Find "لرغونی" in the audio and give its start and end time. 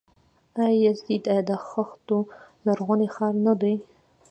2.65-3.07